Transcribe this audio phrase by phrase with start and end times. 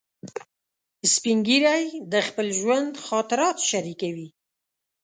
[1.13, 4.29] سپین ږیری د خپل ژوند خاطرات شریکوي